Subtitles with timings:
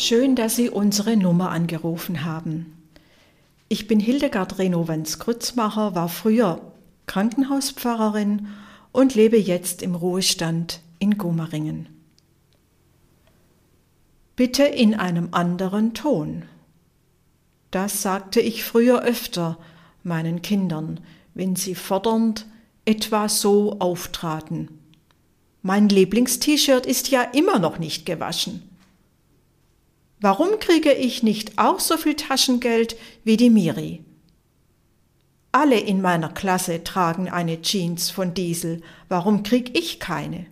[0.00, 2.88] Schön, dass Sie unsere Nummer angerufen haben.
[3.68, 6.60] Ich bin Hildegard Renowens-Krützmacher, war früher
[7.06, 8.46] Krankenhauspfarrerin
[8.92, 11.88] und lebe jetzt im Ruhestand in Gomaringen.
[14.36, 16.44] Bitte in einem anderen Ton.
[17.72, 19.58] Das sagte ich früher öfter
[20.04, 21.00] meinen Kindern,
[21.34, 22.46] wenn sie fordernd
[22.84, 24.68] etwa so auftraten.
[25.62, 28.67] Mein Lieblingst-T-Shirt ist ja immer noch nicht gewaschen.
[30.20, 34.04] Warum kriege ich nicht auch so viel Taschengeld wie die Miri?
[35.52, 38.82] Alle in meiner Klasse tragen eine Jeans von Diesel.
[39.08, 40.46] Warum krieg ich keine?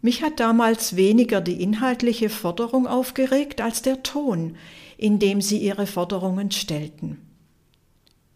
[0.00, 4.56] Mich hat damals weniger die inhaltliche Forderung aufgeregt als der Ton,
[4.98, 7.18] in dem sie ihre Forderungen stellten.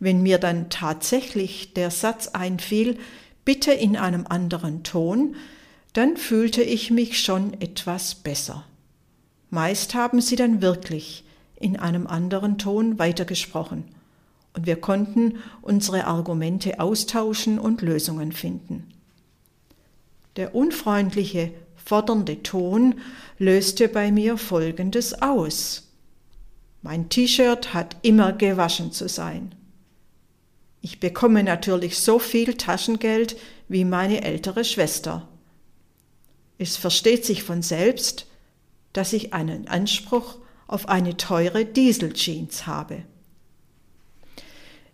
[0.00, 2.98] Wenn mir dann tatsächlich der Satz einfiel,
[3.44, 5.36] bitte in einem anderen Ton,
[5.92, 8.64] dann fühlte ich mich schon etwas besser.
[9.50, 11.24] Meist haben sie dann wirklich
[11.56, 13.84] in einem anderen Ton weitergesprochen
[14.54, 18.88] und wir konnten unsere Argumente austauschen und Lösungen finden.
[20.36, 22.96] Der unfreundliche, fordernde Ton
[23.38, 25.88] löste bei mir Folgendes aus.
[26.82, 29.54] Mein T-Shirt hat immer gewaschen zu sein.
[30.80, 33.36] Ich bekomme natürlich so viel Taschengeld
[33.68, 35.26] wie meine ältere Schwester.
[36.58, 38.26] Es versteht sich von selbst,
[38.92, 43.04] dass ich einen Anspruch auf eine teure Dieseljeans habe.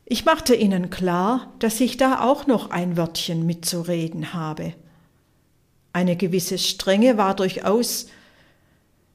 [0.05, 4.75] Ich machte ihnen klar, dass ich da auch noch ein Wörtchen mitzureden habe.
[5.95, 8.09] Eine gewisse Strenge war durchaus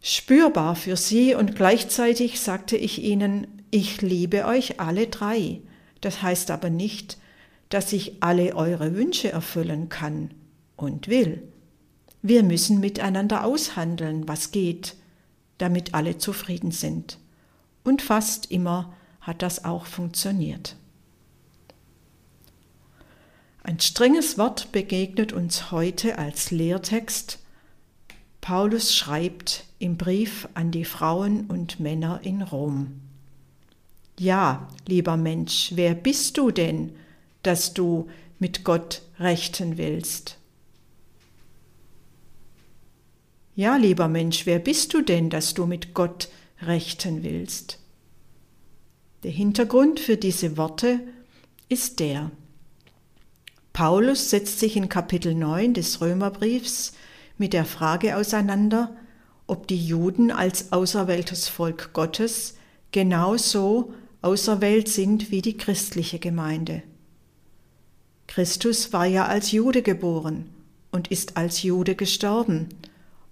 [0.01, 5.61] spürbar für sie und gleichzeitig sagte ich ihnen, ich liebe euch alle drei.
[6.01, 7.17] Das heißt aber nicht,
[7.69, 10.31] dass ich alle eure Wünsche erfüllen kann
[10.75, 11.43] und will.
[12.21, 14.95] Wir müssen miteinander aushandeln, was geht,
[15.57, 17.17] damit alle zufrieden sind.
[17.83, 20.75] Und fast immer hat das auch funktioniert.
[23.63, 27.39] Ein strenges Wort begegnet uns heute als Lehrtext.
[28.41, 32.99] Paulus schreibt im Brief an die Frauen und Männer in Rom.
[34.17, 36.95] Ja, lieber Mensch, wer bist du denn,
[37.43, 38.09] dass du
[38.39, 40.38] mit Gott rechten willst?
[43.59, 46.29] Ja, lieber Mensch, wer bist du denn, dass du mit Gott
[46.61, 47.77] rechten willst?
[49.23, 51.01] Der Hintergrund für diese Worte
[51.67, 52.31] ist der.
[53.73, 56.93] Paulus setzt sich in Kapitel 9 des Römerbriefs
[57.37, 58.95] mit der Frage auseinander,
[59.45, 62.55] ob die Juden als auserwähltes Volk Gottes
[62.93, 66.81] genauso auserwählt sind wie die christliche Gemeinde.
[68.25, 70.49] Christus war ja als Jude geboren
[70.91, 72.69] und ist als Jude gestorben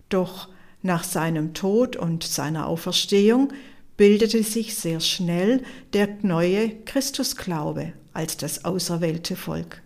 [0.09, 0.49] doch
[0.81, 3.51] nach seinem Tod und seiner Auferstehung
[3.97, 5.63] bildete sich sehr schnell
[5.93, 9.81] der neue Christusglaube als das auserwählte Volk.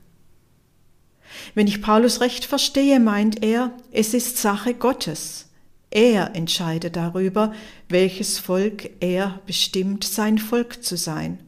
[1.56, 5.48] Wenn ich Paulus recht verstehe, meint er, es ist Sache Gottes.
[5.90, 7.54] Er entscheidet darüber,
[7.90, 11.40] welches Volk er bestimmt, sein Volk zu sein.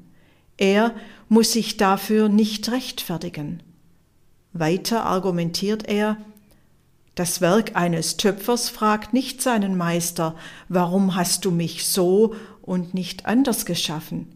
[0.57, 0.93] Er
[1.29, 3.63] muss sich dafür nicht rechtfertigen.
[4.51, 6.17] Weiter argumentiert er,
[7.15, 10.35] das Werk eines Töpfers fragt nicht seinen Meister,
[10.67, 14.27] warum hast du mich so und nicht anders geschaffen?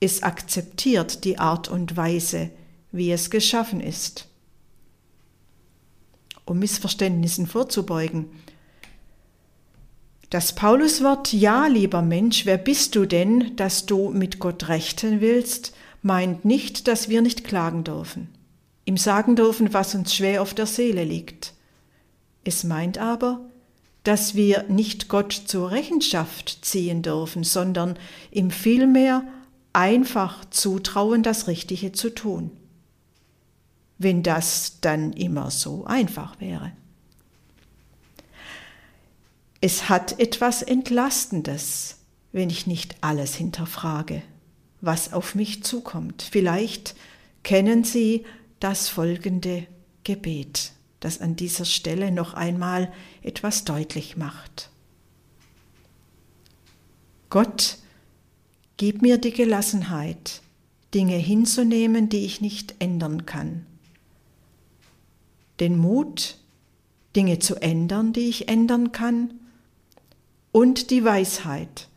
[0.00, 2.50] Es akzeptiert die Art und Weise,
[2.90, 4.26] wie es geschaffen ist.
[6.44, 8.26] Um Missverständnissen vorzubeugen.
[10.30, 15.74] Das Pauluswort Ja, lieber Mensch, wer bist du denn, dass du mit Gott rechten willst,
[16.02, 18.28] meint nicht, dass wir nicht klagen dürfen,
[18.84, 21.52] ihm sagen dürfen, was uns schwer auf der Seele liegt
[22.44, 23.40] es meint aber,
[24.04, 27.98] dass wir nicht Gott zur Rechenschaft ziehen dürfen, sondern
[28.30, 29.22] ihm vielmehr
[29.72, 32.50] einfach zutrauen, das Richtige zu tun.
[33.98, 36.72] Wenn das dann immer so einfach wäre.
[39.60, 41.98] Es hat etwas Entlastendes,
[42.32, 44.22] wenn ich nicht alles hinterfrage,
[44.80, 46.22] was auf mich zukommt.
[46.22, 46.94] Vielleicht
[47.42, 48.24] kennen Sie
[48.58, 49.66] das folgende
[50.04, 52.92] Gebet das an dieser Stelle noch einmal
[53.22, 54.70] etwas deutlich macht.
[57.30, 57.78] Gott,
[58.76, 60.42] gib mir die Gelassenheit,
[60.94, 63.66] Dinge hinzunehmen, die ich nicht ändern kann.
[65.58, 66.38] Den Mut,
[67.16, 69.34] Dinge zu ändern, die ich ändern kann.
[70.52, 71.88] Und die Weisheit,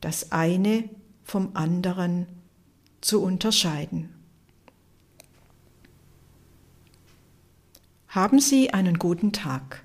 [0.00, 0.88] das eine
[1.24, 2.26] vom anderen
[3.00, 4.17] zu unterscheiden.
[8.10, 9.82] Haben Sie einen guten Tag.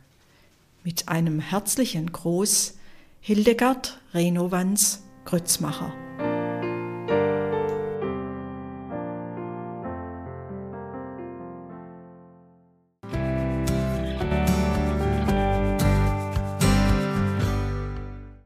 [0.85, 2.77] Mit einem herzlichen Gruß,
[3.19, 5.91] Hildegard Renowans Grützmacher.